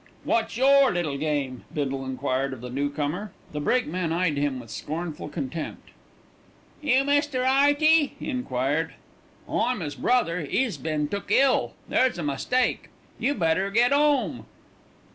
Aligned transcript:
"What's 0.23 0.57
your 0.57 0.91
little 0.91 1.15
game?" 1.19 1.63
Bindle 1.71 2.03
enquired 2.05 2.53
of 2.53 2.61
the 2.61 2.71
newcomer. 2.71 3.31
The 3.51 3.59
brakeman 3.59 4.11
eyed 4.11 4.35
him 4.35 4.59
with 4.59 4.71
scornful 4.71 5.29
contempt. 5.29 5.89
"You 6.81 7.03
Mr. 7.03 7.45
'Earty?" 7.45 8.15
he 8.17 8.27
enquired. 8.27 8.95
"I'm 9.47 9.83
'is 9.83 9.93
brother; 9.93 10.39
'e's 10.39 10.77
been 10.79 11.07
took 11.07 11.29
ill. 11.31 11.75
There's 11.87 12.17
a 12.17 12.23
mistake. 12.23 12.89
You 13.19 13.35
better 13.35 13.69
get 13.69 13.93
'ome." 13.93 14.47